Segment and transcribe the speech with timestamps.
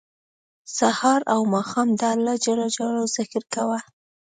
[0.77, 2.45] سهار او ماښام د الله ج
[3.15, 3.79] ذکر کوه